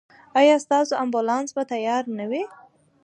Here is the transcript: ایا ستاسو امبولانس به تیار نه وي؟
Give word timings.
ایا 0.39 0.55
ستاسو 0.65 0.93
امبولانس 1.03 1.49
به 1.55 1.63
تیار 1.71 2.03
نه 2.17 2.25
وي؟ 2.29 2.43